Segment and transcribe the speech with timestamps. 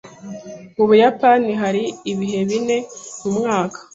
[0.75, 2.77] Mu Buyapani hari ibihe bine
[3.21, 3.79] mu mwaka